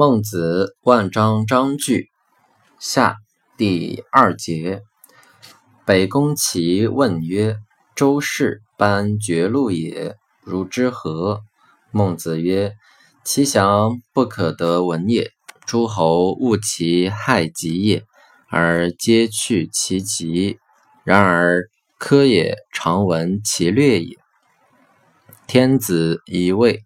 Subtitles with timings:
[0.00, 2.08] 孟子万章章句
[2.78, 3.18] 下
[3.58, 4.80] 第二节。
[5.84, 7.58] 北宫齐问曰
[7.94, 11.42] ：“周氏班绝路也，如之何？”
[11.92, 12.72] 孟子曰
[13.24, 15.32] ：“其祥不可得闻也。
[15.66, 18.02] 诸侯恶其害己也，
[18.48, 20.56] 而皆去其疾；
[21.04, 24.16] 然而科也常闻其略也。
[25.46, 26.84] 天子一位，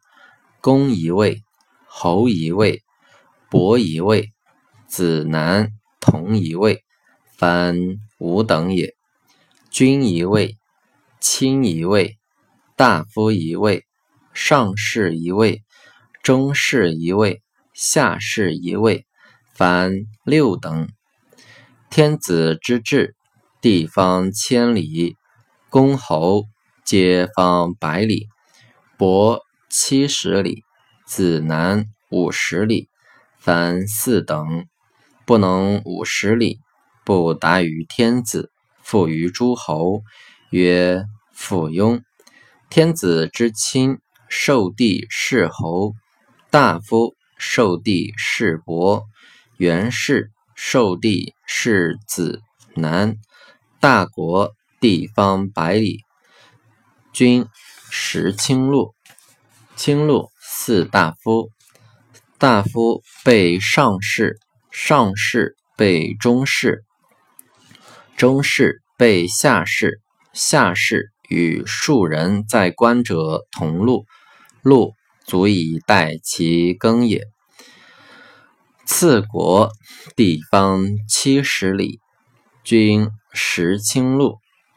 [0.60, 1.44] 公一位，
[1.86, 2.82] 侯一位。”
[3.54, 4.32] 伯一位，
[4.88, 6.82] 子男同一位，
[7.38, 7.76] 凡
[8.18, 8.96] 五等也。
[9.70, 10.56] 君一位，
[11.20, 12.16] 卿一位，
[12.74, 13.84] 大夫一位，
[14.32, 15.62] 上士一位，
[16.20, 19.06] 中士一位，下士一位，
[19.54, 20.88] 凡六等。
[21.90, 23.14] 天子之治，
[23.60, 25.14] 地方千里，
[25.70, 26.46] 公侯
[26.84, 28.26] 皆方百里，
[28.98, 29.40] 伯
[29.70, 30.64] 七十里，
[31.06, 32.88] 子男五十里。
[33.44, 34.64] 凡四等，
[35.26, 36.60] 不能五十里，
[37.04, 38.50] 不达于天子，
[38.82, 40.00] 复于诸侯，
[40.48, 42.00] 曰附庸。
[42.70, 43.98] 天子之亲，
[44.30, 45.92] 受地是侯；
[46.48, 49.02] 大夫受地是伯；
[49.58, 52.40] 元氏受地是子
[52.74, 53.16] 男。
[53.78, 56.00] 大国地方百里，
[57.12, 57.46] 君
[57.90, 58.94] 食卿禄，
[59.76, 61.50] 卿禄四大夫。
[62.44, 64.36] 大夫被上士，
[64.70, 66.84] 上士被中士，
[68.18, 70.02] 中士被下士，
[70.34, 74.04] 下士与庶人在官者同禄，
[74.60, 74.92] 禄
[75.24, 77.24] 足以待其耕也。
[78.84, 79.72] 次国
[80.14, 81.98] 地方七十里，
[82.62, 84.36] 君十卿禄，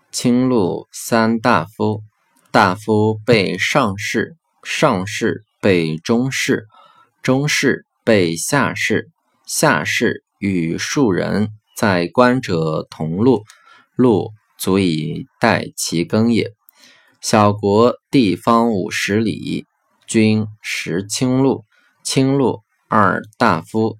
[0.09, 2.01] 卿禄三大夫，
[2.49, 6.65] 大夫被上士，上士被中士。
[7.27, 9.09] 中士被下士，
[9.45, 13.43] 下士与庶人在官者同禄，
[13.97, 16.53] 禄足以待其耕也。
[17.19, 19.65] 小国地方五十里，
[20.07, 21.65] 君食卿禄，
[22.01, 23.97] 卿禄二大夫，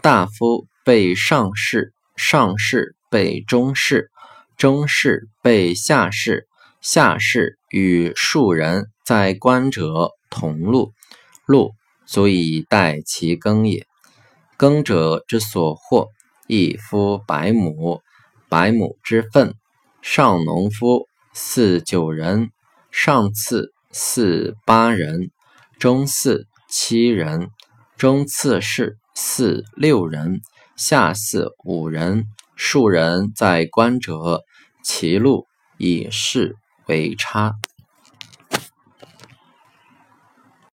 [0.00, 4.10] 大夫被上士，上士被中士，
[4.56, 6.46] 中士被下士，
[6.80, 10.94] 下士与庶人在官者同禄，
[11.44, 11.74] 禄。
[12.10, 13.86] 足以待其耕也。
[14.56, 16.08] 耕者之所获，
[16.48, 18.02] 一夫百亩，
[18.48, 19.54] 百亩之分。
[20.02, 22.50] 上农夫四九人，
[22.90, 25.30] 上次四八人，
[25.78, 27.48] 中四七人，
[27.96, 30.40] 中次士四六人，
[30.74, 32.26] 下四五人。
[32.56, 34.42] 庶人在官者，
[34.82, 35.46] 其禄
[35.78, 36.56] 以士
[36.86, 37.54] 为差。